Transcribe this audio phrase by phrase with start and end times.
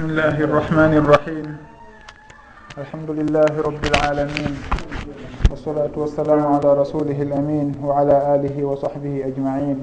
[0.00, 1.46] بسم الله الرحمن الرحيم
[2.80, 4.52] الحمد لله رب العالمين
[5.52, 9.78] والصلاة والسلام على رسوله الأمين وعلى آله وصحبه أجمعين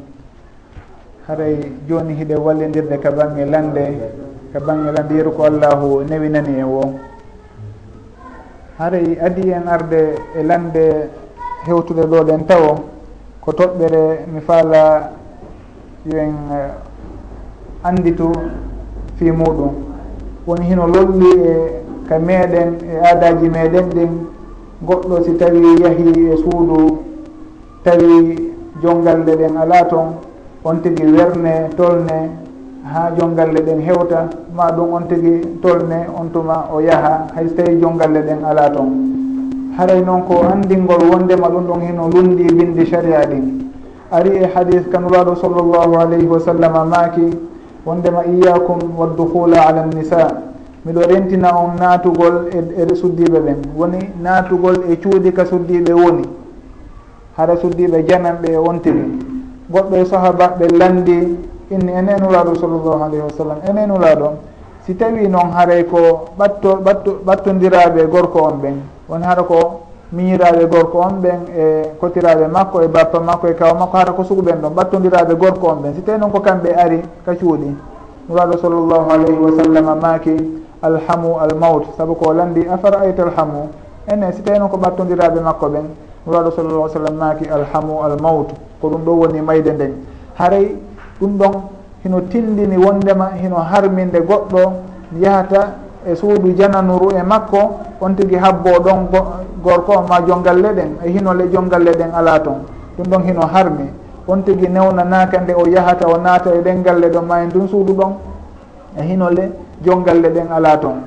[1.30, 4.10] haray joni hiɗe wallidirde ka bange lande
[4.54, 6.82] ka bange lande yeru ko allahu newinani e wo
[8.82, 11.14] haray adi en arde e lande
[11.70, 12.90] hewtude ɗo ɗen tawo
[13.46, 15.14] ko toɓɓere mi faala
[16.10, 18.34] yo en eh, anditu
[19.22, 19.97] fi muɗum.
[20.48, 21.54] woni hino lolli e
[22.08, 24.10] ka meɗen e aadaji meɗen ɗin
[24.88, 26.98] goɗɗo si tawi yahi e suudu
[27.84, 30.08] tawi jongalle ɗen ala toon
[30.64, 32.30] on tigi werne tolne
[32.84, 37.80] ha jongalle ɗen hewta ma ɗum on tigi tolne on tuma o yaha hayso tawi
[37.82, 39.18] jongalle ɗen ala toon
[39.78, 43.68] haray noon ko andingol wondema ɗum ɗon hino lundi bindi sharia ɗin.
[44.12, 47.30] Ari e hadis kanuraɗo sallllahu alayhi wa sallam maaki
[47.88, 50.28] wondema iyakum waddukula ala nisa
[50.86, 56.24] miɗo rentina on naatugol e, e suddiɓe ɓen woni naatugol e cuuɗi ka suddiɓe woni.
[57.38, 59.04] Hara suddiɓe jananɓe e wontiri
[59.72, 61.38] goɗɗo e sahabaɓe landi
[61.72, 64.28] inni enen ulaɗo sallllahu alayhi wa sallam enen ulaɗo
[64.86, 68.76] si tawi noon haaray ko ɓatto ɓatto ɓattodiraɓe gorko on ɓen.
[69.10, 73.74] Woni hara ko miñiraɓe gorko on ɓen e kotiraɓe makko e bappa makko e kawa
[73.74, 75.96] makko hara ko sukuɓen ɗon ɓattodiraɓe gorko on ɓen.
[75.96, 77.76] Si tawi noon ko kamɓe ari ka cuuɗi.
[78.30, 80.32] Nuraɗo sallllahu alayhi wa sallam maaki
[80.82, 83.68] alhamu almaut saabu ko landi afara ayta alhamu?
[84.08, 85.86] Enen si tawi noon ko ɓattodiraɓe makko ɓen
[86.26, 88.48] nuraɗo sallallah sallam maaki alhamu almaut
[88.82, 89.94] ko ɗum ɗo woni mayde nden.
[90.36, 90.76] Haray
[91.20, 91.54] ɗum ɗon
[92.04, 94.72] hino tindini wondema hino harminde goɗɗo
[95.20, 95.76] yahata
[96.08, 99.08] e suudu jananuru e makko on tigi habbo ɗon
[99.64, 102.62] gorko ma jongalle ɗen e hinole jongalle ɗen ala toon
[102.98, 103.90] ɗum ɗon hino harmi.
[104.28, 107.68] On tigui newnanaka nde o yahata o naata e ɗen galle ɗon ma en tun
[107.68, 108.14] suudu ɗon
[109.00, 109.52] e hinole
[109.84, 111.00] jongalle ɗen ala toon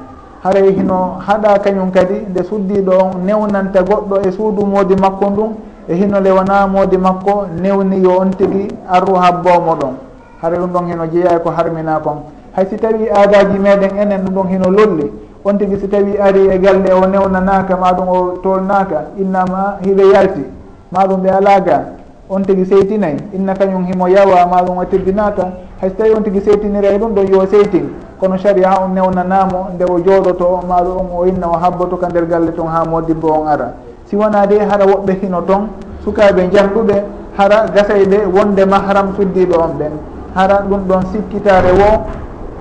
[0.43, 5.51] haray hino haɗa kañum kadi nde suddiɗo on newnanta goɗɗo e suudu moodi makko ndun
[5.89, 9.95] e hinole wona moodi makko newni yo on tigui arru habbomo ɗon.
[10.43, 12.23] Haray ɗum ɗon hino jeeya e ko harmina kon
[12.57, 15.13] hay si tawi aadaji meɗen enen ɗum ɗon hino lolli.
[15.45, 20.45] on tigi si tawi ari e galle o newnanaka maɗum o tolnaka innama hiɓe yalti
[20.93, 21.85] maɗum ɓe alaga
[22.29, 25.49] on tigi seytinayi inna kañum himo yawa maɗum o teddinaka
[25.81, 27.89] hayso tawi on tigi seytinira e ɗum ɗon yo seytin.
[28.21, 32.27] Kono saria on newnanamo nde o jooɗoto maɗum on o inna o habboto ka nder
[32.27, 33.73] galle toon ha modibbo on ara
[34.05, 35.69] si wona de hara woɓɓe hino toon
[36.05, 37.03] sukaɓe jahɗuɓe
[37.39, 39.93] hara gasayɓe wonde mahram suddiɓe on ɓen.
[40.35, 42.05] Hara ɗum ɗon sikkitare wo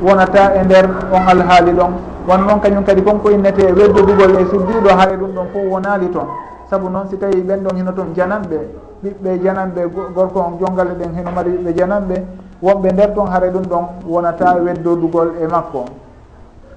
[0.01, 1.91] wonata e nder on alhaali ɗon.
[2.29, 6.27] won noon kañum kadi konko innete weddodugol e suddiɗo haare ɗum ɗon fof wonali toon
[6.69, 8.59] saabu noon si tawi ɓen ɗon hino toon jananɓe
[9.03, 9.81] ɓiɓɓe jananɓe
[10.13, 12.15] gorko on jongalle ɗen hino mari ɓiɓɓe jananɓe
[12.61, 15.85] wonɓe nder toon haare ɗum ɗon wonata weddodugol e makko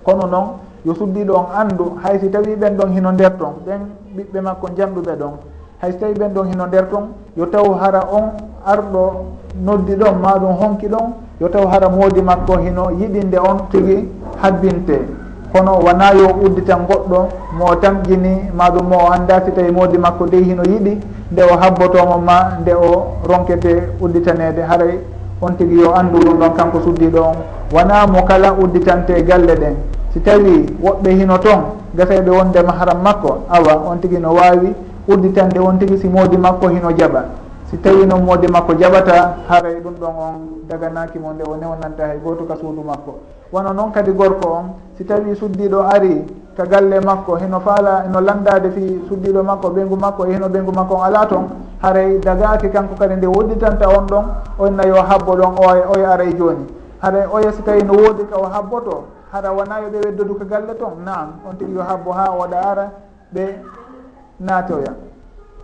[0.02, 0.46] kono noon
[0.86, 3.80] yo suddiɗo on andu hay si tawi ɓen ɗon hino nder toon ɓen
[4.16, 5.32] ɓiɓɓe makko jamɗuɓe ɗon.
[5.82, 7.04] Hay so tawi ɓen ɗon hino nder toon
[7.36, 8.32] yo taw hara on
[8.64, 9.24] arɗo
[9.60, 14.08] noddi ɗon maɗum honki ɗon yo taw hara moodi makko hino yiɗinde on tigi
[14.42, 15.21] habbinte.
[15.52, 20.26] kono wona yo udditan goɗɗo mo tamƴini maɗum mo o annda si tawi moodi makko
[20.26, 20.98] dey hino yiɗi
[21.32, 24.98] nde o habbotomo ma nde o ronkete udditanede haray
[25.42, 27.36] on tigui yo andu ɗum ɗon kanko suddiɗo on.
[27.74, 29.74] Wona mo kala udditante galle ɗen.
[30.12, 31.62] Si tawi woɓɓe hino toon
[31.96, 34.72] gasayɓe wonde maharam makko awa on tigui no wawi
[35.08, 37.41] udditande on tigui si moodi makko hino jaaɓa
[37.72, 40.34] si tawi noon moodi makko jaɓata haray ɗum ɗon on
[40.68, 43.16] daganaki mo nde o newnanta hay goto ka suudu makko.
[43.50, 44.66] Wono noon kadi gorko on
[44.98, 46.20] si tawi suddiɗo ari
[46.54, 50.72] ka galle makko heno faala no landade fi suddiɗo makko ɓeygu makko e heno ɓeygu
[50.74, 51.48] makko on ala toon
[51.80, 54.24] haray dagaki kanko kadi nde wodditanta on ɗon
[54.58, 56.66] onna yo habbo ɗon oye oye aray joni
[57.00, 60.44] haray oya si tawi no woodi ka o habboto hara wona yo ɓe weddodu ka
[60.44, 62.90] galle toon naam on tigui yo habbo ha oɗa ara
[63.34, 63.44] ɓe
[64.40, 64.92] naatoya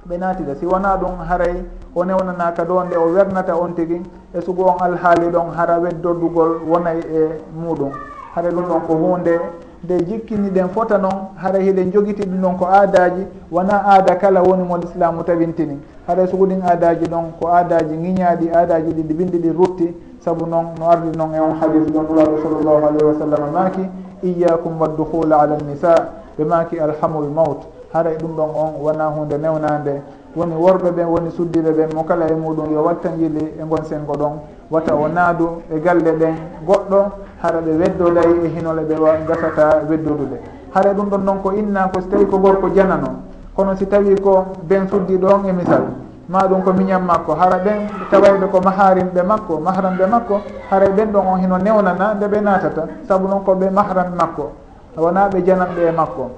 [0.08, 0.54] ɓe naatida.
[0.56, 1.64] Si wona ɗum haray
[1.94, 4.00] o newnanaka ɗo nde o wernata on tigi
[4.34, 7.90] e sugu on alhaali ɗon hara weddordugol wonay e muɗum.
[8.34, 9.40] Hara ɗum ɗon ko hunde
[9.84, 14.42] nde jikkini ɗen fota noon hara hiɗen jogiti ɗum ɗon ko aadaji wona aada kala
[14.42, 15.78] woni mo l'islamu tawintini.
[16.06, 20.46] Hara sugu ɗin aadaji ɗon ko aadaji giñaɗi aadaji ɗi ɗi bindi ɗi rutti saabu
[20.46, 23.88] noon no ardi noon e on hadis ɗon ɗulaɗo sallllahu alayhi wa sallam maaki
[24.22, 25.94] iyakum wadduhula ala nisa
[26.38, 27.60] ɓe maaki alhamul maut
[27.92, 30.02] haray ɗum ɗon on wona hunde newnande.
[30.38, 33.84] woni worɓe ɓen woni suddiɓe ɓen mo kala e muɗum yo wattan yili e gon
[33.84, 34.32] sengo ɗon.
[34.70, 36.34] Wata o naadu e galle ɗen
[36.66, 36.98] goɗɗo
[37.42, 38.94] hara ɓe weddoday e hinole ɓe
[39.26, 40.38] gasata weddodude.
[40.74, 43.22] Hara ɗum ɗon noon ko inna ko so tawi ko gorko janano
[43.56, 45.82] kono si tawi ko ben suddiɗo on e misal
[46.28, 47.34] maɗum ko miñam makko.
[47.34, 50.40] Hara ɓen tawayɓe ko maharimɓe makko mahramɓe makko
[50.70, 52.86] haray ɓen ɗon on hino newnana nde ɓe natata.
[53.08, 54.52] Saabu noon ko ɓe mahram makko.
[54.96, 56.30] Wona ɓe jananɓe e makko.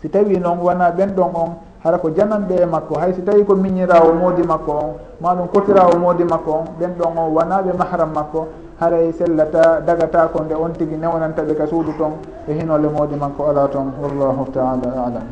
[0.00, 1.50] Si tawi noon wona ɓen ɗon on
[1.84, 2.98] hara ko jananɓe e makko.
[2.98, 6.94] Hay so tawi ko miñirawo moodi makko on ma ɗum kotirawo moodi makko on ɓen
[6.98, 8.48] ɗon on wonaɓe mahram makko
[8.80, 12.12] haray sellata dagata ko nde on tigui newnantaɓe ka suudu toon
[12.48, 15.26] e hinole moodi makko ala toon wallahu taala alam.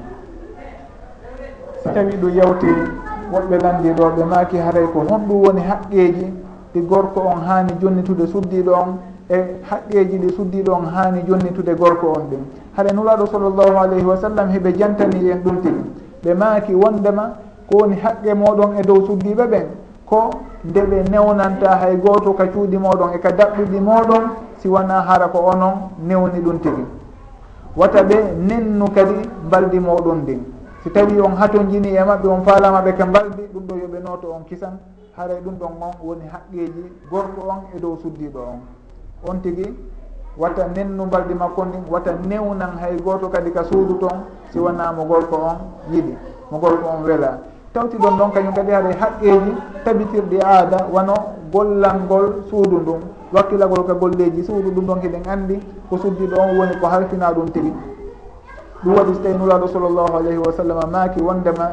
[1.82, 2.66] Si tawi ɗum yawti
[3.32, 6.32] woɓɓe landiɗo ɓe maaki haray ko honɗum woni haqqeji
[6.74, 8.98] ɗi gorko on hani jonnitude suddiɗo on
[9.28, 12.42] e haqqeji ɗi suddiɗo on hani jonnitude gorko on ɗin.
[12.76, 16.05] Haɗa nulaɗo sallllahu alayhi wa sallam heɓe jantani en ɗum tigi.
[16.26, 17.24] ɓe maaki wondema
[17.70, 19.66] ko woni haqqe moɗon e dow suddiɓe ɓen
[20.06, 20.30] ko
[20.64, 24.22] nde ɓe newnanta hay gooto ka cuuɗi moɗon e ka daɓɓuɗi moɗon
[24.58, 26.84] si wona hara ko onon newni ɗum tigi.
[27.76, 28.16] Wata ɓe
[28.48, 29.14] nennu kadi
[29.46, 30.40] mbaldi moɗon ndin.
[30.82, 34.32] Si tawi on haton jini e maɓɓe on faalamaɓe ka mbaldi ɗum ɗo yoɓe noto
[34.32, 34.78] on kisan.
[35.16, 38.60] Haray ɗum ɗon on woni haqqeji gorko on e dow suddiɗo on.
[39.30, 39.66] On tigi
[40.38, 44.20] watta nennu mbaldi makko ndin watta newnan hay goto kadi ka suudu toon
[44.52, 45.56] si wona mo gorko on
[45.90, 46.14] yiɗi
[46.50, 47.38] mo gorko on weela
[47.72, 49.52] tawti ɗon ɗon kañum kadi haɗa haqqeji
[49.84, 51.14] tabitirɗi aada wano
[51.52, 53.00] gollalngol suudu ndun.
[53.32, 55.58] Wakkilagol ka golleji suudu ɗum ɗon heɗen andi
[55.90, 57.72] ko suddiɗo on woni ko halfina ɗum tigi
[58.84, 61.66] ɗum waɗi so tawi nuraɗo sall llahu alayhi wa sallam maaki wondema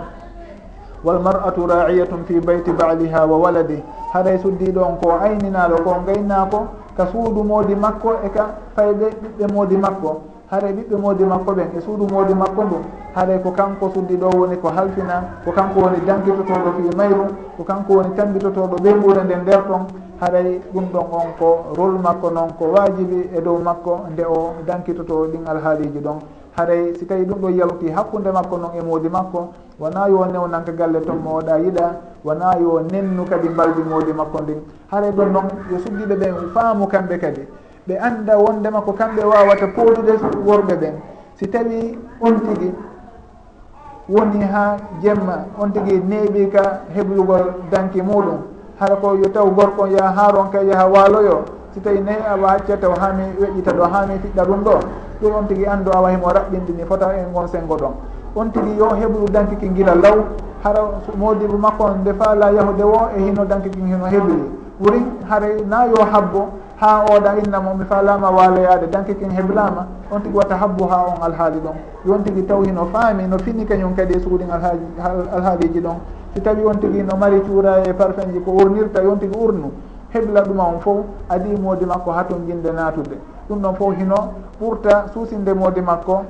[1.04, 3.84] walmar'atu ra'iyatum fi bayti baliha wa waladi
[4.14, 6.60] haɗay suddiɗo on ko ayninaɗo ko gaynako
[6.98, 8.46] ka suudu moodi makko e ka
[8.76, 10.22] fayde ɓiɓɓe moodi makko.
[10.52, 12.76] Haray ɓiɓɓe moodi makko ɓen e suudu moodi makko ndu.
[13.16, 17.26] Haray ko kanko suddi ɗo woni ko halfina ko kanko woni dankitotoɗo fi mayru
[17.58, 18.90] ko kanko woni tambitotoɗo ɓe
[19.24, 19.86] nde nder ton.
[20.22, 21.48] Haray ɗum ɗon on ko
[21.78, 26.20] rôle makko noon ko wajibi e dow makko nde o dankitoto ɗin alhaaliji ɗon.
[26.56, 30.72] haray si tawi ɗum ɗo yalti hakkude makko noon e moodi makko wona yo newnanka
[30.72, 31.86] galle ton mo oɗa yiɗa
[32.24, 34.62] wona yo nennu kadi mbaldi moodi makko ndin.
[34.92, 37.42] Haray ɗon noon yo suddiɓe ɓen faamu kamɓe kadi.
[37.88, 40.14] Ɓe annda wondema ko kamɓe wawata poolude
[40.46, 40.94] worɓe ɓen.
[41.36, 42.72] Si tawi on tigi
[44.10, 48.38] woni ha jemma on tigi neeɓi ka heblugol danki muɗum.
[48.80, 51.44] Hara ko yo taw gorkon yaha haaron ka yaha waaloyo.
[51.74, 54.80] Si tawi nayi awa hacca taw hami weƴƴita ɗo hami fiɗɗa ɗum ɗo.
[55.24, 57.94] pour on tigui andu awa himo raɓɓindini fota en gon sengo ɗon.
[58.36, 60.18] On tigui yo heɓru dankiki guila law
[60.64, 60.82] hara
[61.18, 64.44] modibo makko nde faala yahude wo e hino dankiki hino heɓiri
[64.82, 70.38] ɓuuri haray na yo habbo ha oɗa innamo mi falama waloyade dankikin heblama on tigui
[70.38, 71.76] watta habbo ha on alhaali ɗon.
[72.06, 74.84] Yon tigui taw hino faami no fini kañum kadi e suuɗin alhaaji
[75.36, 75.98] alhaaliji ɗon.
[76.34, 79.72] Si tawi on tigui no mari cuura e parfum ji ko urnirta yon tigui urnu
[80.14, 80.98] hebla ɗuma on fof
[81.30, 83.18] adi modi makko haton jinde natude
[83.50, 84.16] ɗum ɗon fof hino
[84.60, 86.24] ɓurta suusinde suusindemode makko.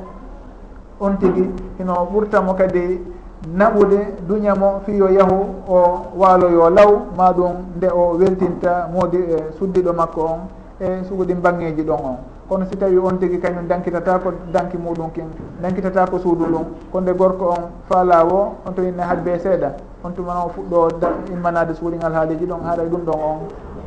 [0.99, 1.49] On tigi
[1.79, 2.99] hino ɓurtamo kadi
[3.47, 5.77] naɓude duñamo fiyo yahu o
[6.17, 10.39] waaloyo law ma ɗum nde o weltinta moodi e suddiɗo makko on
[10.79, 12.17] e suuɗi bangeji ɗon on.
[12.47, 15.25] Kono si tawi on tigi kañum dankitata ko danki muɗum kin
[15.61, 19.71] dankitata ko suudu ɗum ko nde gorko on faalawo on to inne haaɗ e seeɗa.
[20.03, 20.87] On tumana o fuɗɗo
[21.33, 23.37] immanade suuɗi ngal haaliji ɗon haaɗa ɗum ɗon on.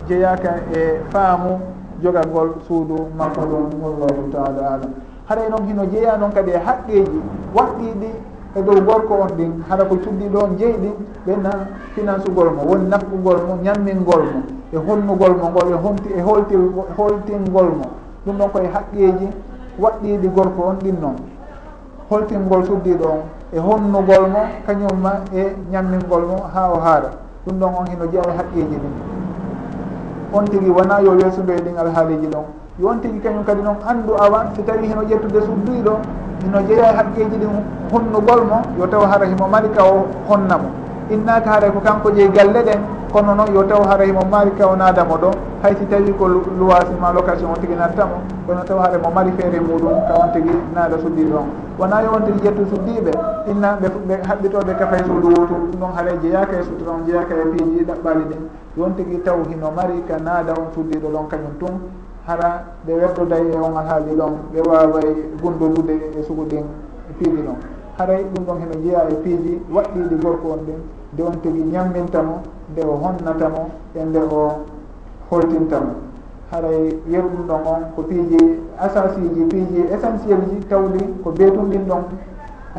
[0.08, 1.60] Jeeyaka e faamu
[2.02, 4.92] jogagol suudu makko ɗon wallahu taala alam.
[5.28, 7.20] Haɗay e noon hino jeeya noon kadi e haqqeji
[7.54, 8.10] waɗɗiɗi
[8.56, 10.94] e dow gorko on ɗin haɗa ko cuddi ɗon jeyi ɗin
[11.26, 11.50] ɓenna
[11.94, 14.40] financegol mo woni nafkugol mo ñammingol mo
[14.72, 16.54] e holnugol mo ngol e honti e holti
[16.96, 17.86] holtingol mo.
[18.24, 19.28] Ɗum ɗon koye haqqeji
[19.78, 21.16] waɗɗiɗi gorko on ɗin noon.
[22.10, 23.22] Holtingol suddiɗo on
[23.52, 27.10] e honnugol mo kañumma e ñammingol mo ha o haara.
[27.46, 29.15] Ɗum ɗon on hino jeeya e haqqeji ɗin.
[30.32, 32.44] on tigi wona yo weesudo e ɗin alhaaliji ɗon.
[32.78, 35.82] Yo on tigi kañum kadi noon anndu avant si tawi heno ƴettude sudduyi
[36.44, 37.50] hino jeeya haqqeji ɗin
[37.92, 40.68] hunnugol mo yo taw hara himo mari ka o honna mo.
[41.10, 42.80] innaka haara ko kanko jeeyi galle ɗen
[43.12, 45.30] kono noon yo taw haray mo mari kawnadamo ɗo.
[45.62, 49.60] Hay si tawi ko luwasi location on tigui nattamo kono taw haara mo mari feere
[49.60, 51.48] muɗum ka on tigui naada suddiɓe on.
[51.78, 53.10] Wona yo on tigui ƴettu suddiɓe
[53.50, 57.44] inna ɓe ɓe haɓɓitoɓe kafay suudu wutu ɗon haara jeeyaka e sutura on jeeyaka e
[57.54, 58.42] piiji ɗaɓɓali ɗin
[58.76, 61.80] yon tigui taw hino mari ka naada on suddiɗo ɗon kañum tun.
[62.26, 66.64] Hara ɓe weddoday e on alhaali ɗon ɓe waway gundodude e sugu ɗin
[67.18, 67.75] piiji ɗon.
[67.98, 70.80] haray ɗum ɗon heno jeeya e piiji waɗɗiɗi gorko on ɗin
[71.12, 74.64] nde on tigi ñamminta mo nde o honnatamo e nde o
[75.30, 76.06] holtintamo
[76.50, 78.38] haray weru ɗum ɗon on ko piiji
[78.78, 82.02] asasiji piiji essentiel ji tawɗi ko beetum ɗin ɗon.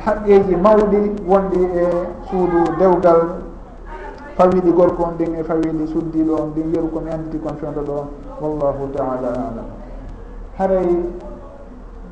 [0.05, 1.83] Haqqeji mawɗi wonɗi e
[2.29, 3.21] suudu dewgal
[4.37, 6.51] fawiɗi gorko on ɗin e fawiɗi suddiɗo on.
[6.55, 7.97] Ɗin yeru komi anditi kon fewdo ɗo
[8.41, 9.67] wallahu taala alam.
[10.57, 10.87] Haray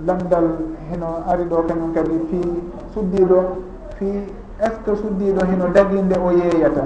[0.04, 0.48] landal
[0.92, 2.40] heno ari ɗo kañum kadi fi
[2.94, 3.40] suddiɗo
[3.96, 4.06] fi
[4.60, 6.84] est ce que suddiɗo hino daginde o yeeyata?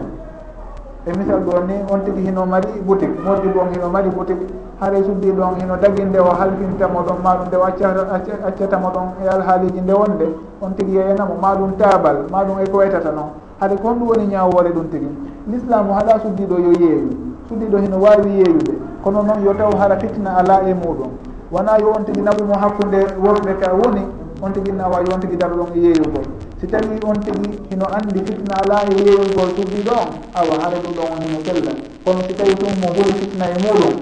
[1.07, 4.45] E misal ɗo ni on tigi hino mari boutique moddi on hino mari boutique
[4.79, 9.81] haray suddiɗo on hino daginde o halfintamo ɗon maɗum nde o accatamo ɗon e alhaaliji
[9.81, 10.27] nde wonde
[10.61, 13.29] on tigi yeyanamo maɗum taabal maɗum eko waytata noon.
[13.59, 15.09] Haade ko honɗum woni ñawore ɗum tigi.
[15.49, 17.09] L'islamu haɗa suddiɗo yo yeeyu
[17.49, 18.73] suddiɗo hino wawi yeeyude
[19.03, 21.09] kono noon yo taw hara fitna ala e muɗum
[21.51, 24.03] wona yo on tigui naɓumo hakkude worɓe ka woni
[24.41, 26.25] on tigui nawa yo on tigui daro ɗon e yeeyugol
[26.59, 31.07] si tawi on tigui hino andi fitna ala e yeeyugol tubbi ɗon awa haara ɗuɗon
[31.13, 31.71] on hino sella
[32.05, 33.95] kono si tawi ɗum mo huri fitna e muɗum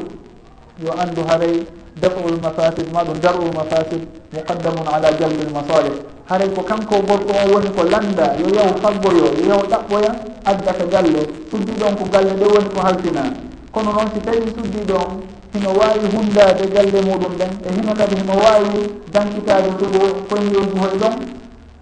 [0.84, 1.66] yo andu haray
[2.02, 4.02] dafrul mafasid maɗum darul mafasid
[4.34, 5.96] muqaddamun ala jalbil masalih.
[6.28, 10.12] Haray ko kanko gorko on woni ko landa yo yaw faggoyo yo yaw ɗaɓɓoya
[10.46, 13.24] adda ka galle suddiɗon ko galle ɗe woni ko haltina.
[13.72, 18.34] Kono noon si tawi suddiɗon hino wawi hundade galle muɗum ɗen e hino kadi hino
[18.46, 18.80] wawi
[19.14, 21.16] dankitade lugo koyeji hoy ɗon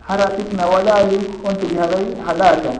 [0.08, 2.72] hara fitna waɗali on tigui haray haɗaka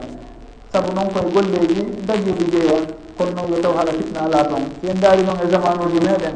[0.72, 2.78] saabu noon koye golleji dañiɗi jeeya
[3.18, 5.98] kono noon yo taw haɗa fitna ala toon si en daari noon e zaman uji
[6.06, 6.34] meɗen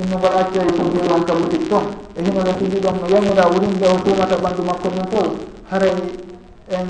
[0.00, 1.84] inno mbaɗa accay sodir on ka boutique toon
[2.16, 5.28] e hino rasidi ɗon no yamira wurinde o tumata ɓanndu makko ɗum fof
[5.70, 5.94] haray
[6.68, 6.86] en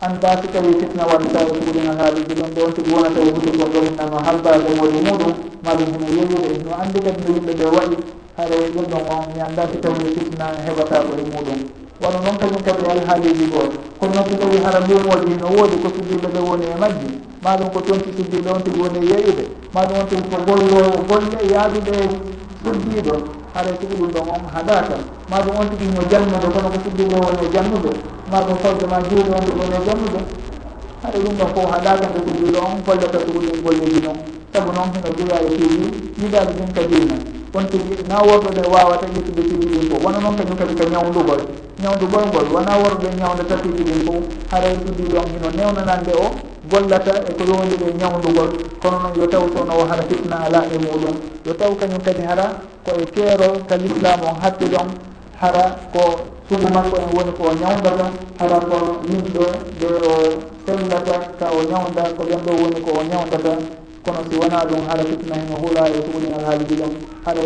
[0.00, 3.78] an si tawi fitna waɗata e kuuɗina haaliji ɗon ɗon tigi wonata e huti gorɗo
[3.86, 5.32] hinnano habbade woni muɗum
[5.64, 7.96] maɗum hino yewude no anndi kadi no yimɓe ɓe waɗi
[8.36, 11.58] haray ɗum ɗon on mi annda si tawi fitna heɓata heɓatako e muɗum
[12.02, 15.76] wano noon kañum kadi al haaliji gooto kono noon si tawi hara lumoji no woodi
[15.82, 17.08] ko suddiɓe ɓe woni e majji
[17.44, 21.38] maɗum ko toon suddiɓe on tigi woni e yeyude maɗum on tigi ko gollowo golle
[21.52, 21.94] yaadude
[22.64, 26.68] suddiɗo haɗay tigi ɗum ɗon on haɗa tan ma ɗum on tigi mo jannude kono
[26.74, 27.90] ko siddiro won e jannude.
[28.30, 30.20] Ma ɗum fawde ma juuɗe on ɗum won e jannude.
[31.02, 34.18] Haɗa ɗum ɗon fof haɗa tan ɗo ɗiɗo on gollata ɗum ɗum golleji noon
[34.52, 35.86] saabu noon hino duya e tiiɗi
[36.20, 37.16] yiɗaɓe ɗum kadina
[37.54, 40.02] on tigi na worɓeɓe wawata ƴettude tiiɗi ɗin fof.
[40.04, 41.40] Wona noon kañum kadi ko ñawdugol
[41.82, 46.26] ñawdugol ngol wona worɓe ñawda tatiiji ɗin fof haɗay ɗiɗi ɗon hino newnanande o
[46.70, 48.50] gollata e ko yowndi ɗe ñawdugol
[48.82, 51.14] kono noon yo taw toon o hara fitna ala e muɗum.
[51.46, 52.46] Yo taw kañum kadi hara
[52.84, 54.88] koye keero ka l'islam on hatti ɗon
[55.40, 56.02] hara ko
[56.48, 58.06] sunna makko en woni ko ñawdata
[58.38, 58.76] hara ko
[59.08, 59.44] min ɗo
[59.80, 60.12] de o
[60.66, 63.52] sellata ka o ñawda ko ɓen ɗo woni ko o ñawdata
[64.04, 66.92] kono si wona ɗum hara fitna heno huula e tuɓuni alhaaliji e ɗon.
[67.24, 67.40] Haɗa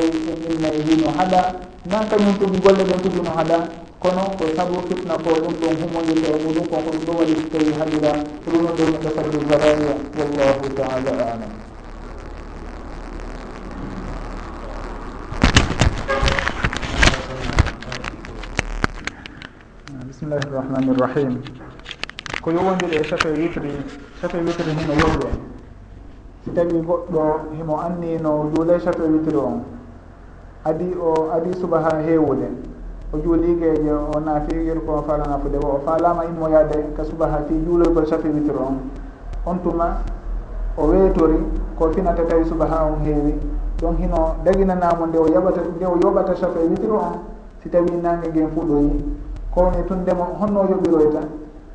[0.52, 1.40] inna e, e hino haɗa.
[1.90, 3.56] Nan kañum tuɓi golle ɗen tuɓino haɗa.
[4.02, 7.34] Kono ko sabu fitna ko ɗum ɗon humodirta e muɗum kon ko ɗum ɗo waɗi
[7.40, 8.10] so tawi haɗira.
[8.42, 11.67] Ko ɗum ɗon ɗum ɗo sabbi zaraya wallahu taala alam.
[20.18, 21.32] bisimillahi irrahmani irrahim
[22.42, 23.70] ko yowodiri e chafe witri
[24.18, 25.30] chafe witri hino yowri
[26.42, 29.62] si tawi goɗɗo himo anni no juule chafe witri on
[30.64, 32.50] adi o adi suba ha heewude.
[33.14, 38.06] O juuligeje o naafiyir ko falanafude o falama immo yaade ka suba ha fi juuloygol
[38.06, 38.90] chafe witri on.
[39.46, 40.02] On tuma
[40.76, 41.38] o weetori
[41.78, 43.38] ko finata tawi suba ha on heewi.
[43.78, 47.22] Donc hino daginanamo nde o yaɓata nde o yoɓata chafe witri on
[47.62, 49.27] si tawi nangue gen fuɗoyi.
[49.54, 51.20] ko woni tun ndema honno yoɓiroyta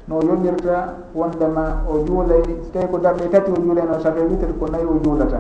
[0.08, 4.60] no yoɓirta wondema o juulay so tawi ko darɗe tati o juulayno ça fait huit
[4.60, 5.39] ko nayi o juulata.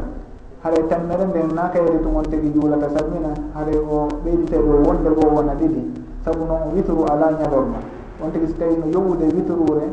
[0.63, 5.09] Haɗa tammere nden na kayde to on tigi juulata sammina haɗa o ɓeydite ɗo wonde
[5.09, 5.81] goo wona ɗiɗi.
[6.23, 7.79] Saabu noon witru ala ñalorma.
[8.23, 9.83] On tigi so tawi no yoɓude witrure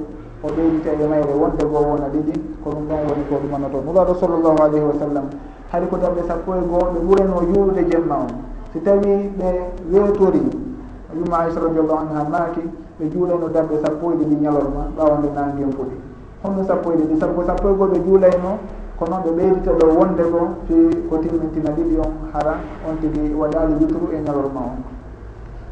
[0.43, 2.33] o ɓeydita e mayre wonde goo wona ɗiɗi
[2.63, 5.27] ko ɗum ɗon woni ko ɗumanoto nulaɗo sallllahu alayhi wa sallam
[5.73, 8.31] haɗi ko darɗe sappo e goo ɓe ɓureno juulude jemma on.
[8.73, 9.49] So tawi ɓe
[9.91, 10.70] weetori
[11.15, 12.63] umma aicha radiallahu anha maaki
[12.99, 15.97] ɓe juulayno darɗe sappo e ɗiɗi ñalorma ɓawande nangen puɗi
[16.43, 18.51] honno sappo e ɗiɗi sappo sappo e goo ɓe juulayno
[18.99, 20.75] ko noon ɓe ɓeydita ɗo wonde go fi
[21.09, 22.55] ko timmintina ɗiɗi on hara
[22.89, 24.79] on tigi waɗali witru e ñalorma on.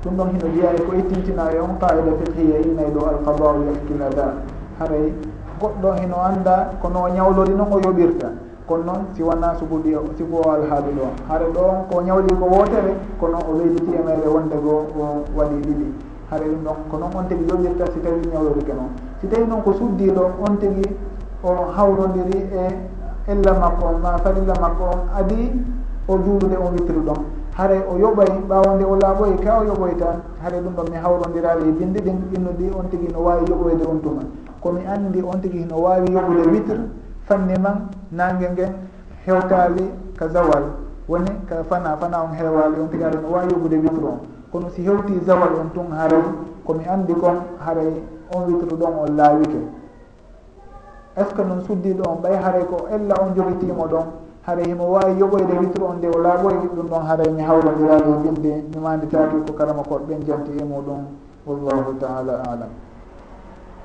[0.03, 4.03] Ɗum ɗon hino jeeya e ko ittintina e on qaida fiqhiya innay ɗo alqadau yahkil
[4.03, 4.27] ada
[4.79, 5.13] haray
[5.61, 8.48] goɗɗo hino anda kono ñawlori noon o yoɓirta.
[8.69, 12.45] kono noon si wona suguɗi o sigo o alhaaluɗo on hare ɗo ko ñawli ko
[12.45, 15.87] wootere kono o weyditi e meere wonde go o waɗi ɗiɗi.
[16.31, 18.93] Hare ɗum ɗon ko noon on tigi yoɓirta si tawi ñawlorike noon.
[19.21, 20.85] Si tawi noon ko suddiɗo on tigi
[21.43, 25.51] o hawrodiri e illa makko on ma farilla makko on adi
[26.07, 27.21] o juulude on wittiru ɗon.
[27.57, 31.73] Haray o yoɓay ɓawonde o laaɓoy ka o yoɓoyta tan ɗum ɗon mi hawrondiraaɓe e
[31.73, 34.23] bindi ɗin innuɗi on tigi no wawi yoɓoyde on tuma.
[34.61, 36.81] Komi andi on tigi no wawi yoɓude witre
[37.29, 38.73] fanni man nangue ngen
[39.27, 39.85] hewtali
[40.17, 40.65] ka zawal.
[41.09, 44.19] Woni ka fana fana on hewali on tigui aɗa no wawi yogude witre on.
[44.53, 46.23] Kono si hewti zawal on tun haray
[46.67, 47.93] komi andi kon haray
[48.35, 49.61] on witre ɗon on laawike.
[51.17, 54.07] Est ce que noon suddiɗo on ɓay haray ko ella on jogitimo ɗon?
[54.47, 58.65] Haray himo wawi yoɓoyde witre on nde o laaɓoy ɗum ɗon haray mi hawrodiraɗo binde
[58.73, 61.05] mi manditaki ko karama koɗɓen janti e muɗum.
[61.47, 62.88] Wallahu taala alam.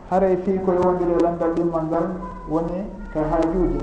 [0.09, 2.05] haray e fii koye wondiri landal ɗimmal ngal
[2.51, 2.79] woni
[3.13, 3.81] ka haajuuji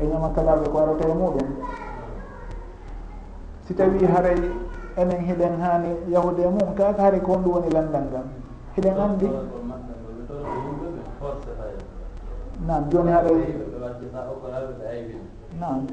[0.00, 1.48] e ñamakalaɓe ko arata e muɗum.
[3.66, 4.40] Si tawi haray
[4.96, 8.26] enen hiɗen haani yahude e mum kaka haray ko honɗum woni landal ngal?
[8.76, 9.28] Hiɗen anndi?
[12.66, 13.30] Nam joni haɗa
[15.60, 15.86] nam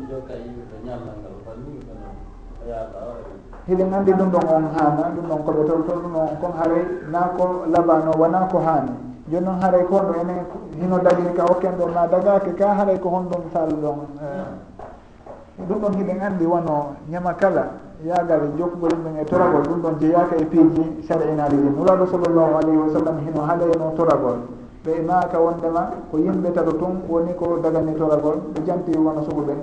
[3.68, 7.28] hiɗen anndi ɗum ɗon on haana ɗum ɗon koɓe toltol ɗum ɗon kon haray naa
[7.38, 8.92] ko labano wona ko haani.
[9.30, 10.46] joni noon haaray kon ɗo enen
[10.80, 15.80] hino dagiri ka hokken ɗon ma dagake ka haaray ko honɗon sall ɗon eh, ɗum
[15.82, 17.68] ɗon hiɗen anndi wono ñama kala
[18.06, 22.78] yagal jokkugol ɗumen e toragol ɗum ɗon jeeyaka e piiji sarinaali ɗin nulaɗo sallllahu alayhi
[22.78, 24.38] wa sallam hino haalayno toragol.
[24.86, 29.54] Ɓe maaka wondema ko yimɓe taɗo tun woni ko dagani toragol ɓe janti wono suguɓe.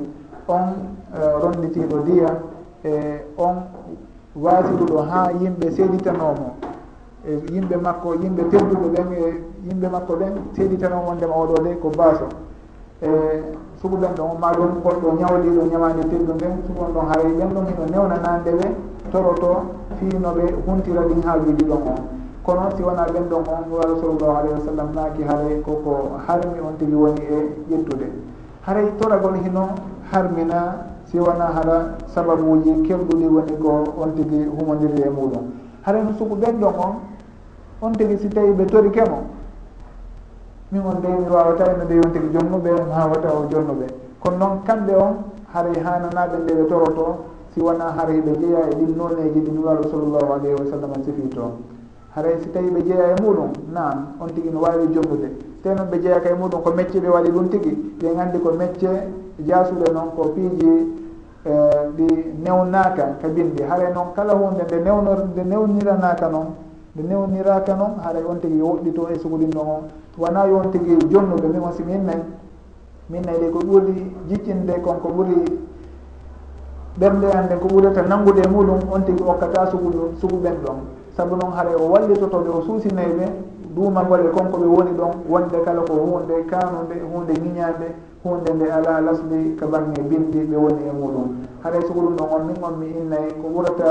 [0.48, 0.66] On
[1.14, 2.38] eh, ronditiɗo diya
[2.84, 3.54] e on
[4.34, 6.54] waasiɗuɗo ha yimɓe seeditanomo.
[7.24, 11.62] E yimɓe makko yimɓe tedduɓe ɓen e yimɓe makko ɓen seedi tan on wondema oɗo
[11.62, 12.18] de ko bas
[13.02, 13.08] e
[13.80, 17.84] sukuɓen ɗon ma ɗum goɗɗo ñawliɗo ñamadi teddu nden sugon ɗon haray ɓen ɗon hino
[17.92, 18.66] newnanande ɓe
[19.10, 19.50] toroto
[19.98, 22.00] fiinoɓe huntira ɗin haajuji ɗon on.
[22.44, 25.92] Kono si wona ɓen ɗon on nuraɗo sallllahu alayhi wa sallam naaki haray koko
[26.26, 27.38] harmi on tigi woni e
[27.70, 28.06] ƴettude
[28.66, 29.68] haray toragol hino
[30.12, 35.44] harmina si wona hara sababuji kelɗuɗi woni ko on tigi humodiri e muɗum.
[35.82, 36.94] Haray no suku ɓen ɗon on
[37.80, 39.24] on tigi si tawi ɓe tori kemo.
[40.74, 43.86] min on de mi wawata eno de yonti ko jonnuɓe on ha wata o jonnuɓe
[44.18, 45.14] kono noon kamɓe on
[45.52, 47.06] haray hananaɓe nde ɓe toroto
[47.52, 51.28] si wona haray ɓe jeeya e ɗin noneji ɗi nuraɗo sallllahu alayhi wa sallam sifi
[51.28, 51.52] to
[52.14, 55.28] haray si tawi ɓe jeeya e muɗum nan on tigui no wawi jonnude.
[55.62, 58.50] Te noon ɓe jeeyaka e muɗum ko mecce ɓe waɗi ɗum tigui ɓe gandi ko
[58.52, 58.90] mecce
[59.46, 60.70] jasuɗe noon ko piiji
[61.44, 61.52] e,
[61.96, 62.06] ɗi
[62.42, 66.63] newnaka ka bindi haray noon kala hunde nde newnor nde newniranaka noon
[66.94, 69.82] ɓe newniraka noon haɗay on tigui yo woɗɗito e sugulinɗo on
[70.18, 72.22] wona yo on tigui jonnuɗo min on si min nayi
[73.10, 75.34] min nayi ɗe ko ɓuuri jiccinde kon ko ɓuuri
[76.98, 80.76] ɓernde an ko ɓurata nanngude e muɗum on tigi okkata sugu sugu ɓen ɗon
[81.16, 83.26] saabu noon haɗay o wallitotoɓe o suusinayi ɓe
[83.74, 87.86] duumal waɗi konko ɓe woni ɗon wonde kala ko hunde kanude hunde ñiñade
[88.24, 91.28] hunde nde ala lasdi ka bange bindi ɓe woni e muɗum.
[91.62, 93.88] Haɗay soko ɗum ɗon on min on mi innayi ko ɓurata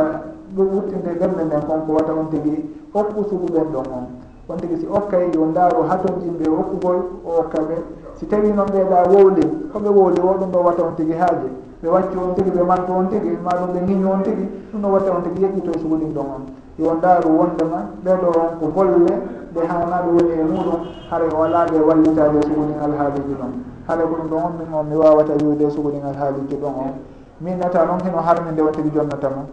[0.56, 2.58] wurtinde ɓernde nden konko wata on tigui
[2.94, 4.06] hokku suguɓen ɗon on
[4.50, 7.76] on tigui si okkay yo ndaaru haton yimɓe hokkugol o okka ɓe.
[8.16, 9.44] Si tawi noon ɓeeɗa wowli
[9.74, 11.50] hoɓe wowli o ɗum ɗo watta on tigui haaji
[11.84, 14.82] ɓe waccu on tigui ɓe mantu on tigui ma ɗum ɓe giñu on tigui ɗum
[14.82, 16.44] ɗo watta on tigui yeƴƴito e suguɗin ɗon on
[16.80, 19.14] yo ndaaru wondema ɓeɗo on ko golle
[19.54, 23.52] ɓe hanaɓe woni e muɗum haray walaɓe wallitade suguɗin alhaaliji ɗon
[23.88, 26.94] haala ko ɗum ɗon on min on mi wawata wiwde suguɗin alhaaliji ɗon on.
[27.42, 29.44] Minnata noon heno harmide on tigui jonnatamo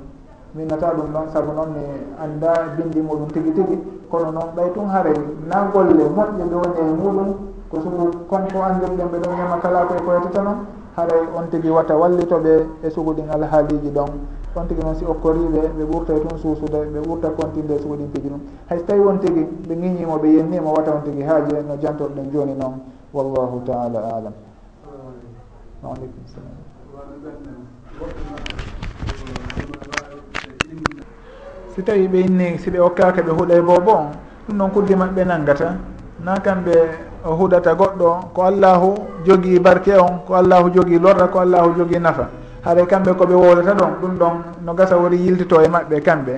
[0.54, 1.82] minnata ɗum ɗon saabu noon mi
[2.22, 3.78] anda bindi muɗum tigui tigui
[4.10, 5.14] kono noon ɓay tun haray
[5.48, 7.28] na golle moƴƴe ɓe woni e muɗum
[7.70, 10.56] ko sugu konko andirɗen ɓe ɗon ñama kala koye koyetata noon
[10.96, 14.10] haray on tigui watta wallitoɓe e suguɗin alhaaliji ɗon.
[14.56, 18.28] on tigi noon si okkoriɓe ɓe ɓurta e toon suusude ɓe ɓurta continde so piji
[18.28, 18.40] ɗum.
[18.68, 22.54] Hayso tawi on tigi ɓe giñimo ɓe yennimo wata on tigi haaje no jantorɗen joni
[22.54, 22.80] noon.
[23.12, 24.32] W allahu taala alam.
[25.82, 26.58] Waaleykum salam
[31.74, 34.10] si tawi ɓe inni si ɓe okkaka ɓe huuɗe bo bon
[34.48, 35.76] ɗum noon kuddi maɓɓe nanggata
[36.24, 36.74] na kamɓe
[37.24, 42.00] o huɗata goɗɗo ko allahu jogii barke on ko allahu jogii lorra ko allahu jogii
[42.00, 42.39] nafa.
[42.64, 46.34] haray kamɓe koɓe wowlata ɗon ɗum ɗon no gasa wori yiltito e maɓɓe kamɓe.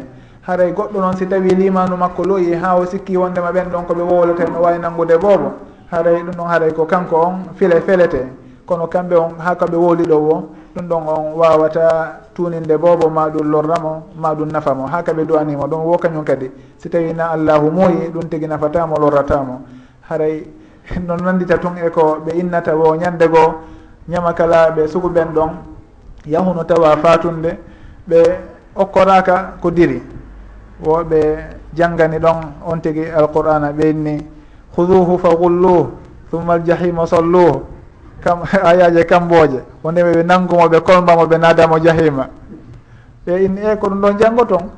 [0.46, 4.02] Haray goɗɗo noon si tawi limanu makko loyi ha o sikki wondema ɓen ɗon koɓe
[4.02, 5.52] wowlata no wawi nanngude boobo.
[5.90, 8.26] Haray ɗum ɗon haray ko kanko on file felete.
[8.66, 13.28] Kono kamɓe on ha koɓe woli ɗo o ɗum ɗon on wawata tuninde boobo ma
[13.28, 14.86] ɗum lorramo ma ɗum nafamo.
[14.86, 16.50] Ha kaɓe duwanimo ɗum wo kañum kadi.
[16.78, 19.60] Si tawi na allahu muuyi ɗum tigui nafatamo lorratamo.
[20.08, 20.46] Haray
[21.06, 23.54] non nandita tun e ko ɓe innata wo ñande goo
[24.08, 25.71] ñama kala ɓe suguɓen ɗon
[26.26, 27.58] yahuno tawa fatunde
[28.08, 28.20] ɓe
[28.76, 30.02] okkoraka ko diri.
[30.84, 31.20] Woɓe
[31.74, 34.18] janggani ɗon on tigi alqur'ana ɓeyni
[34.76, 35.90] huduhu fa gulluhu
[36.30, 37.62] thumma aljahima salluhu.
[38.24, 39.60] Kam ayaje kamboje.
[39.82, 42.28] Wonde ɓe nanngumo ɓe kolmbamo ɓe nadamo jahima.
[43.26, 44.70] Ɓe in e ko ɗum ɗon janngo ton?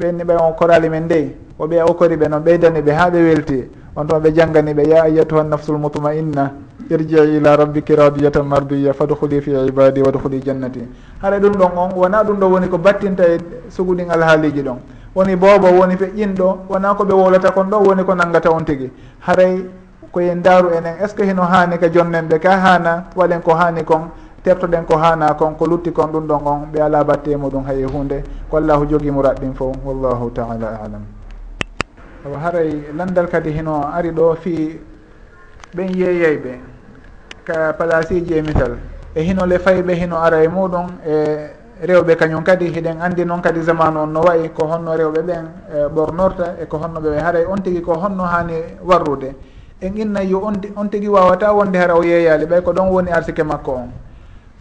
[0.00, 3.18] ɓenni ɓay on korali men ndey o ɓe okori ɓe noon ɓeydani ɓe ha ɓe
[3.22, 6.52] welti on toon ɓe janggani ɓe ya ayatuha nafsul mutmainna
[6.90, 10.80] irjii ila rabbiki radiyatan mardiya fadhuli fi ibadi wadhuli jannati.
[11.22, 14.78] Hara ɗum ɗon on wona ɗum ɗo woni ko battinta e suguɗin alhaaliji ɗon.
[15.14, 18.90] Woni boobo woni feƴƴinɗo wona ko ɓe wowlata kon ɗo woni ko nanggata on tigi.
[19.20, 19.64] Haray
[20.12, 23.54] koye ndaaru enen est ce que hino haani ka jonnen ɓe ka haana waɗen ko
[23.54, 24.10] haani kon
[24.42, 27.84] tertoɗen ko hana kon ko lutti kon ɗum ɗon on ɓe ala batte muɗum haye
[27.84, 31.04] hunde ko allahu jogii murat ɗin fof wallahu taala alam.
[32.26, 34.80] Awa haray landal kadi hino ari ɗo fi
[35.76, 36.60] ɓen yeeyeyɓe
[37.44, 38.76] ka place ji e misal
[39.14, 41.14] e hino le fayɓe hino ara e muɗum e
[41.86, 45.44] rewɓe kañum kadi hiɗen andi noon kadi zamanu on no wayi ko honno rewɓe ɓen
[45.72, 47.44] e ɓornorta e ko honno ɓe haray.
[47.46, 49.34] On tigui ko honno hani warrude.
[49.82, 53.10] En innayi yo on on tigi wawata wonde hara o yeeyali ɓay ko ɗon woni
[53.10, 53.90] arsike makko on.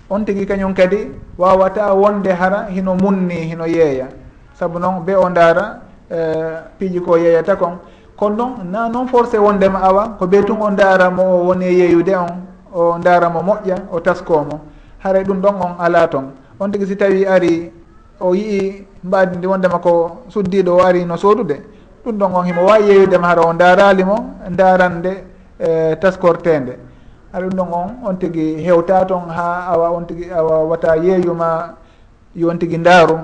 [0.10, 4.08] on tigi kañum kadi wawata wonde hara hino munni hino yeeya.
[4.60, 6.17] Saabu noon be o ndaara e,
[6.80, 7.78] piiji ko yeeyata kon.
[8.17, 12.15] Kono noon na noon forcé wondema awa ko be tun o ndaaramo o woni yeeyude
[12.15, 12.30] on
[12.74, 14.60] o ndaaramo moƴƴa o taskomo
[15.00, 17.72] haray ɗum ɗon on ala toon on tigi si tawi ari
[18.19, 21.62] o yii mbadi ndi wondema ko suddiɗo o ari no soodude
[22.06, 24.15] ɗum ɗon on himo wawi yeeyudema hara o ndaaralimo
[24.50, 25.24] daarande
[25.60, 26.78] e, taskortende
[27.33, 31.75] aɗa ɗum ɗon on on tigi hewta toon ha awa on tigi awa wata yeeyuma
[32.35, 33.19] yo on tigi ndaaru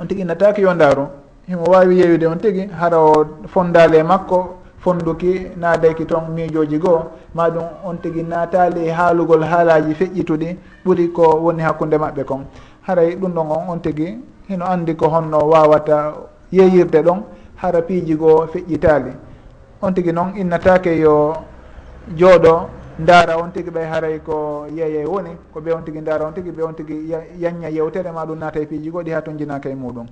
[0.00, 1.06] on tigi innataki yo ndaaru
[1.46, 7.02] himo wawi yeeyude on tigi hara o fondale makko fonduki naadayki toon miijoji goo.
[7.34, 12.44] Ma ɗum on tigi naatali haalugol haalaji feƴƴituɗi ɓuuri ko woni hakkude maɓɓe kon.
[12.86, 16.12] Haray e ɗum ɗon on on tigi hino andi ko honno wawata
[16.52, 17.20] yeeyirde ɗon
[17.56, 19.12] hara piiji goo feƴƴitali.
[19.82, 21.34] On tigi noon innatake yo
[22.16, 26.32] jooɗo ndaara on tigi ɓay haray ko yeeye woni ko ɓe on tigi ndaara on
[26.32, 29.68] tigi ɓe on tigi yaña yewtere ma ɗum naata e piiji goɗi ha toon jinaka
[29.68, 30.06] e muɗum.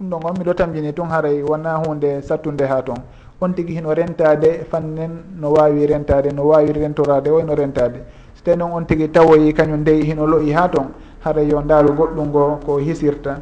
[0.00, 2.98] Ɗum ɗon on miɗo tamjini tun haray wona hunde sattude ha toon
[3.40, 8.02] on tigi hino rentade fannen no wawi rentade no wawi rentorade o oyno rentade
[8.34, 10.88] so tawi noon on tigi tawoyi kañum ndey hino loyi ha toon
[11.24, 13.40] haray yo ndaaru goɗɗum ngo ko hisirta.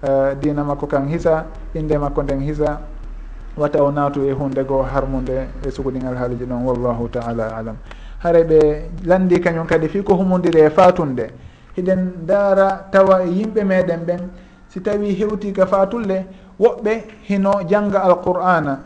[0.00, 2.80] Uh, dina makko kan hisa inde makko nden hisa
[3.56, 7.76] wata o naatu e hunde goo harmude e sukuɗingal haaliji ɗon wallahu taala alam.
[8.18, 8.58] Hare ɓe
[9.04, 11.30] landi kañum kadi fii ko humodiri e fatunde
[11.76, 14.20] hiɗen daara tawa e yimɓe meɗen ɓen
[14.68, 16.26] si tawi hewti ka fatulle
[16.60, 18.78] woɓɓe hino jangga alqur'ana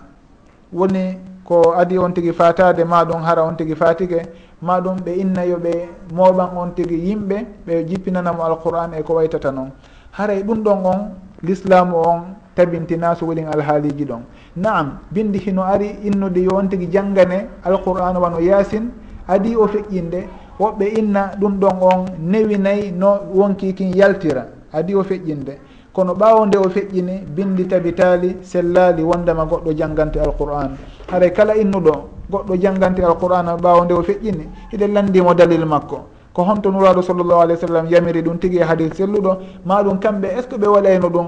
[0.72, 4.22] woni ko adi on tigi fatade maɗum hara on tigi fatike
[4.62, 9.70] maɗum ɓe innayo ɓe moɓan on tigi yimɓe ɓe jippinanamo alqur'an e ko waytata noon.
[10.12, 11.00] Haray ɗum ɗon on
[11.42, 12.20] l'islamu on
[12.54, 14.22] tabintina sugoɗin alhaaliji ɗon.
[14.56, 18.90] naam bindi hino ari innude yo on tigi janggane alqur'an wano yasin
[19.28, 25.02] adi o feƴƴinde woɓɓe inna ɗum ɗon on newinayi no wonki kin yaltira adi o
[25.02, 25.58] feƴƴinde.
[25.92, 30.76] Kono ɓaawo nde o feƴƴini bindi tabitali sellali wondema goɗɗo janggante alqur'an
[31.10, 31.92] haray kala innuɗo
[32.30, 35.98] goɗɗo janggante alqur'an ɓaawo nde o feƴƴini hiɗen landimo dalil makko.
[36.32, 39.98] Ko honto nuraɗo sallllahu alih w sallam yamiri ɗum tigi e hadis selluɗo ma ɗum
[40.00, 41.26] kamɓe est ce que ɓe waɗayno ɗum?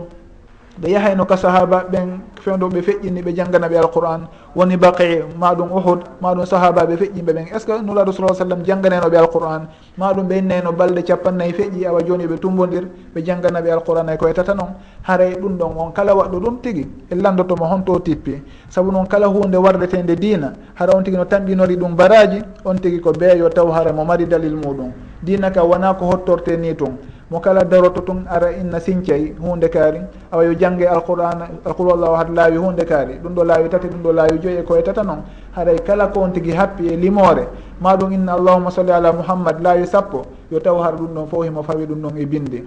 [0.81, 4.29] ɓe yahayno ka sahaba ɓen fewdo ɓe feƴƴini ɓe janggana ɓe alquran.
[4.55, 7.47] Woni baqi maɗum uhud maɗum sahaba ɓe feƴƴinɓe ɓen.
[7.55, 9.69] Est ce que nulaɗo sa sallam jangganenoɓe alquran?
[9.99, 12.85] Maɗum ɓe innayno balɗe capannayyi feƴƴi awa joni ɓe tumbodir
[13.15, 16.59] ɓe janggana ɓe alquran ay ko yetata noon haray ɗum ɗon on kala waɗɗo ɗum
[16.61, 18.43] tigui e landotomo honto tippi.
[18.69, 23.01] Saabu noon kala hunde wardetende dina hara on tigui no tamɓinori ɗum baraji on tigui
[23.01, 24.93] ko beeyo taw hara mo mari dalil muɗum.
[25.23, 26.99] Dina ka wona ko hottorte ni tun
[27.31, 30.01] mo kala daroto tun ara inna sincay hunde kaari.
[30.33, 33.19] Awa yo jangge alqouran alqul wallahu had laawi hunde kaari.
[33.19, 36.21] Ɗum ɗo laawi tati ɗum ɗo laawi joyi e koye tata noon haray kala ko
[36.21, 37.49] on tigui happi e limore
[37.83, 40.23] maɗum inna allahuma salli ala mouhammad laawi sappo.
[40.51, 42.63] Yo taw har ɗum ɗon fo himo fawi ɗum ɗon e bindi.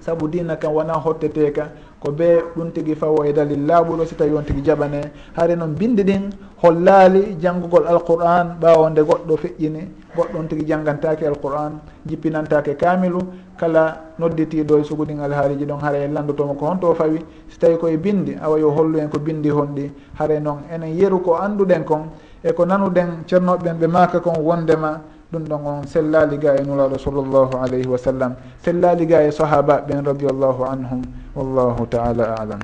[0.00, 1.68] Saabu dina kam wona hotteteka
[2.00, 5.00] ko be ɗum tigi fawo e dalil laaɓuɗo si tawi on tigi jaɓane.
[5.34, 6.30] Haare noon bindi ɗin
[6.62, 9.80] hollaali janngugol alqur'an ɓawonde goɗɗo feƴƴini.
[10.16, 13.20] goɗɗon tigi janggantake alquran jippinantake kamilu
[13.58, 17.18] kala nodditiɗo e suguɗin alhaaliji ɗon haara en landotomo ko honto fawi.
[17.48, 21.20] So tawi koye bindi awa yo hollu en ko bindi honɗi haara noon enen yeru
[21.22, 22.08] ko anduɗen kon
[22.42, 25.00] e ko nanuɗen ceernoɓeɓen ɓe maka kon wondema
[25.32, 28.34] ɗum ɗon on sellali ga e nulaɗo sallllahu alayhi wa sallam.
[28.62, 31.02] Sellali ga e sahaba ɓen radiallahu anhum
[31.36, 32.60] wallahu taala alam.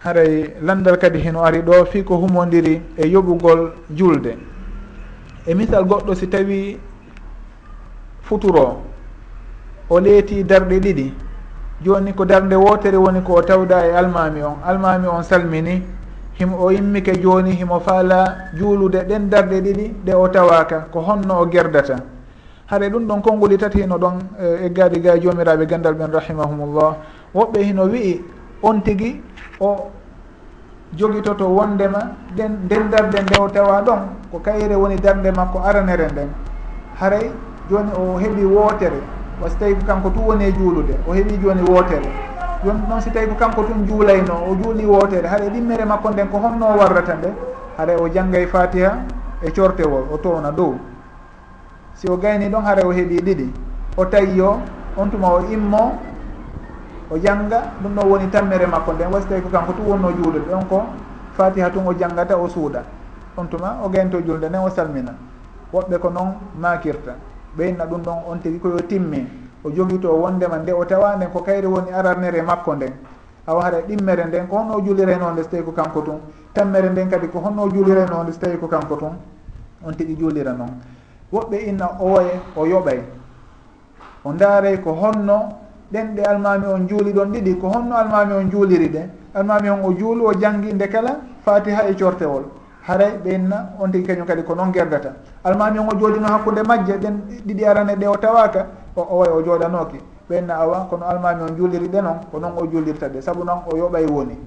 [0.00, 4.49] Haray landal kadi heno ari ɗo fi ko humodiri e yoɓugol julde.
[5.46, 6.78] e misal goɗɗo si tawi
[8.22, 8.82] futuro
[9.88, 11.14] o leeti darɗe ɗiɗi
[11.82, 14.56] joni ko darde wotere woni ko o tawda e almami on.
[14.64, 15.82] Almami on salmini
[16.38, 21.40] himo o immike joni himo faala juulude ɗen darɗe ɗiɗi ɗe o tawaka ko honno
[21.40, 21.96] o gerdata.
[22.70, 26.96] Haɗa ɗum ɗon konnguli tati hino ɗon e eggadi ga jomiraɓe gandal ɓen rahimahumullah.
[27.34, 28.22] Woɓɓe hino wi'i
[28.62, 29.20] on tigui
[29.60, 29.90] o
[30.96, 36.06] jogitoto wondema nden nden darde nde o tawa ɗon ko kayre woni darde makko aranere
[36.12, 36.30] nden.
[37.00, 37.30] Haray
[37.68, 39.00] joni o heeɓi wootere.
[39.42, 42.06] Wasi tawi ko kanko tu woni e juulude o heeɓi joni wootere.
[42.64, 46.28] Joni noon si tawi ko kanko tun juulayno o juuli wootere haɗa ɗimmere makko nden
[46.28, 47.32] ko honno warrata nde
[47.78, 48.92] haɗa o janggay fatiha
[49.42, 50.78] e cortewol o towna dow.
[51.94, 53.50] Si o gayni ɗon haɗa o heeɓi ɗiɗi.
[53.96, 54.60] O tawiyo
[54.96, 55.98] on tuma o immo
[57.10, 59.10] o janga ɗum ɗon woni tammere makko nden.
[59.12, 60.84] Wasi tawi ko kanko tu wonno juulude ɗon ko
[61.36, 62.99] fatiha tun o janggata o suuɗa
[63.36, 65.14] on tuma o gento julde nden o salmina.
[65.72, 67.14] Woɓɓe ko noon makirta
[67.56, 69.26] ɓeynna ɗum ɗon on tigui koyo timmi
[69.64, 72.92] o jogito wondema nde o tawa nden ko kayri woni ararnere makko nden.
[73.46, 76.20] Awa hara e ɗimmere nden ko honno julirenoonde so tawi ko kanko tun.
[76.52, 79.12] Tammere nden kadi ko honno julirenoonde so tawi ko kanko tun.
[79.84, 80.70] On tigui julira noon
[81.32, 83.00] woɓɓe inna owoye o yoɓay.
[84.24, 85.48] O ndaaray ko honno
[85.92, 89.08] ɗen ɗe almami on juuli ɗon ɗiɗi ko honno almami on juuliri ɗe.
[89.34, 92.59] Almami on o juulu o janngi nde kala fatiha e cortewol.
[92.86, 95.12] haray ɓenna on tigi kañum kadi ko noon gerdata.
[95.44, 98.66] Almami on o jooɗino hakkude majje ɗen ɗiɗi arane ɗe o tawaka
[98.96, 102.66] o oway o jooɗanoki ɓenna awa kono almami on juuliri ɗe noon ko noon o
[102.66, 103.20] juulirta ɗe.
[103.20, 104.38] Saabu noon o yoɓay woni.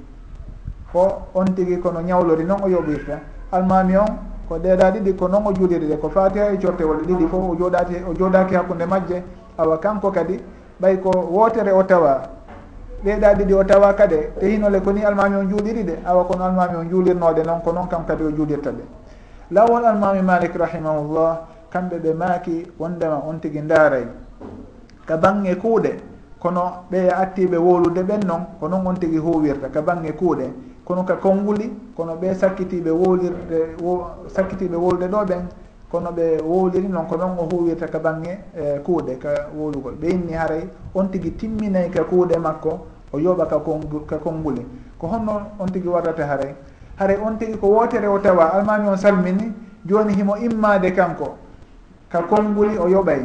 [0.92, 3.20] Fo on tigi kono ñawlori noon o yoɓirta.
[3.52, 4.06] Almami on
[4.48, 5.98] ko ɗeɗa ɗiɗi ko noon o juuliri ɗe.
[6.00, 9.24] Ko fatiha e cortewol ɗiɗi fof o jooɗati o jooɗaki hakkude majje.
[9.58, 10.40] Awa kanko kadi
[10.82, 12.22] ɓay ko wootere o tawa
[13.06, 16.44] ɗeɗa ɗiɗi o tawa kade te hinole ko ni almami on juuɗiri de awa kono
[16.46, 18.84] almami on juulirnode noon ko noon kam kadi o juulirta ɓe
[19.52, 21.40] lawol almami malik rahimahullah
[21.70, 24.06] kamɓe ɓe maaki wondema on tigui ndaaray
[25.06, 25.92] ka bange kuuɗe
[26.40, 30.52] kono ɓe attiɓe wolude ɓen noon ko noon on tigui huwirta ka bange kuuɗe.
[30.86, 33.60] Kono ka konnguli kono ɓe sakkitiɓe wolirde
[34.36, 35.44] sakkitiɓe wolude ɗo ɓen
[35.92, 40.08] kono ɓe wowliri noon ko noon o huwirta ka bange eh, kuuɗe ka wowlugol ɓe
[40.12, 40.64] inni haray
[40.94, 42.72] on tigui timminay ka kuuɗe makko
[43.14, 44.66] o yooɓa ka kongu ka konngule
[44.98, 46.56] ko honno on tigi warrata haray
[47.00, 49.54] haray on tigi ko wootere o tawa almami on salmini
[49.86, 51.38] jooni himo immade kanko
[52.10, 53.22] ka konnguli o yoɓay.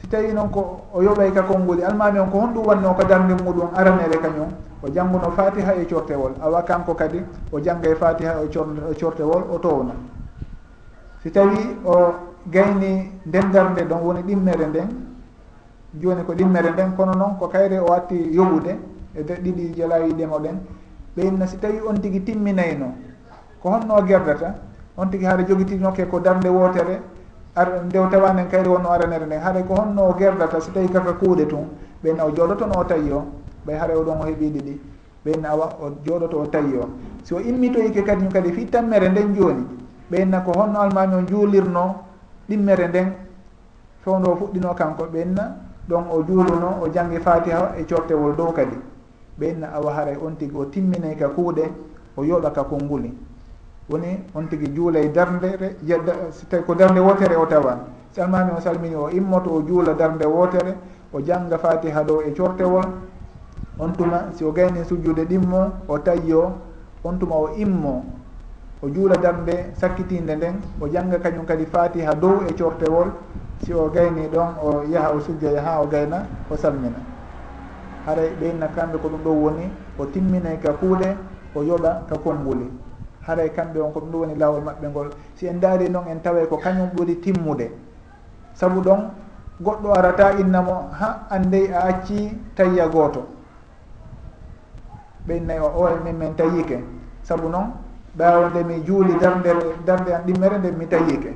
[0.00, 3.34] Si tawi noon ko o yoɓay ka konnguli almami on ko honɗum wanno ko darde
[3.42, 4.50] muɗum aranere kañum
[4.82, 8.48] o jannguno fatiha e cortewol awa kanko kadi o jannga e fatiha e
[9.00, 9.94] cortewol e o towna
[11.22, 12.14] si tawi o
[12.46, 14.88] gayni ndendarde ɗon woni ɗimmere nden
[15.94, 20.12] jooni ko ɗimmere nden kono noon ko kayre o watti yoɓude e de ɗiɗi jalayi
[20.12, 20.58] ndemoɗen
[21.16, 22.94] ɓeynna si tawi on tigui timminayno
[23.60, 24.54] ko honno gerdata
[24.96, 27.00] on tigui haɗa jogitinokke ko darde wotere
[27.54, 29.36] ar ndew tawanen kayre wonno aranere nde.
[29.36, 31.68] Haɗa ko honno gerdata so tawi kaka kuuɗe tun
[32.02, 33.24] ɓeyna o jooɗotono o tawi o
[33.66, 34.80] ɓay haɗa ɗon o heeɓi ɗiɗi
[35.24, 36.88] ɓeyna awa o jooɗoto o tawi o.
[37.24, 39.66] So immitoyike kañum kadi fi tammere nden jooni
[40.10, 41.94] ɓeynna ko honno almami o juulirno
[42.48, 43.12] ɗimmere nden
[44.02, 45.56] fewndo o fuɗɗino kanko ɓenna
[45.88, 48.76] ɗon o juuluno o jangge fatiha e cortewol dow kadi.
[49.42, 51.64] ɓenna awa haray on tigi o timminay ka kuuɗe
[52.16, 53.10] o yoɓa ka konnguli
[53.90, 55.76] woni on tigi juulay darndere
[56.30, 57.78] so tawi ko darnde wotere o tawan.
[58.12, 60.76] Si almami o salmini o immoto o juula darnde wotere
[61.12, 62.84] o jangga fatiha ɗo e cortewol
[63.78, 66.52] on tuma si o gayni sujjude ɗimmo o tayyo
[67.04, 68.04] on tuma o immo
[68.82, 73.12] o juula darnde sakkitinde nden o jangga kañum kadi fatiha dow e cortewol
[73.64, 77.11] si o gayni ɗon o yaha o sujjoya ha o gayna o salmina.
[78.06, 79.64] haray ɓeynna kamɓe ko ɗum ɗo woni
[79.98, 81.16] o timminay ka kuuɗe
[81.54, 82.66] o yoɓa ka konnguli.
[83.26, 85.08] Haray kamɓe on ko ɗum ɗo woni lawol maɓɓe ngol.
[85.36, 87.70] Si en daari noon en taway ko kañum ɓuri timmude.
[88.54, 89.00] Saabu ɗon
[89.60, 93.22] goɗɗo arata innamo ha andey a acci tayya gooto.
[95.26, 96.78] Ɓeynayi o o min min tayike
[97.22, 97.70] saabu noon
[98.18, 99.50] ɓaawo nde mi juuli darde
[99.86, 101.30] darde an ɗimmere nde mi tayike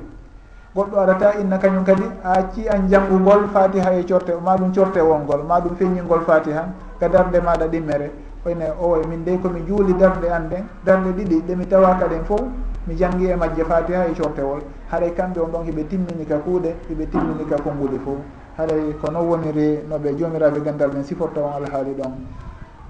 [0.77, 4.99] goɗɗo arata inna kañum kadi a acci an janngugol fatiha e corte ma ɗum corte
[5.01, 6.67] wongol ma ɗum feññingol fatiha
[6.99, 8.11] ka darde maɗa ɗimmere.
[8.45, 12.23] Oyne owoy min dey komi juuli darde an nden darde ɗiɗi ɗe mi tawa kaɗen
[12.25, 12.41] fof
[12.85, 14.61] mi jangi e majje fatiha e cortewol
[14.91, 18.17] haɗay kamɓe on ɗon hiɓe timmini ka kuuɗe hiɓe timmini ka konnguli fof.
[18.57, 22.13] Haɗay ko non woniri noɓe joomiraɓe gandal men siforta on alhaali ɗon.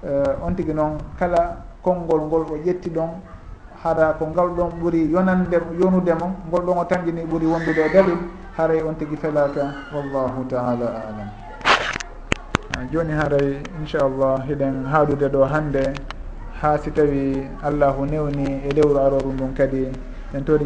[0.03, 3.09] Eh, on tigui noon kala konngol ngol o ƴetti ɗon
[3.83, 8.17] hara ko ngal ɗon ɓuri yonande yonudemo ngol ɗon o tanƴini ɓuri wondude e dalil
[8.57, 11.29] haray on tigui felaka wallahu taala alam.
[12.77, 15.93] Ah, joni haray inchallah hiɗen haaɗude ɗo hande
[16.61, 19.87] ha si tawi allahu newni e lewru aroru ndun kadi
[20.33, 20.65] en tori